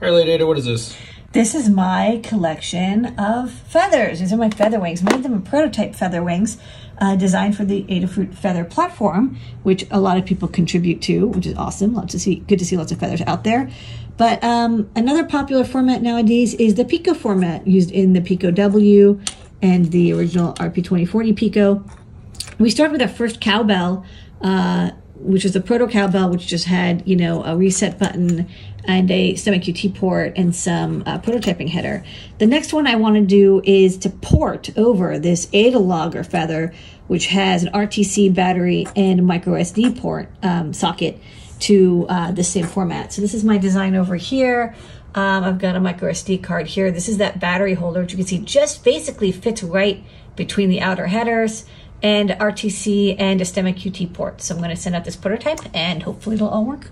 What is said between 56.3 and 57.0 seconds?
it'll all work.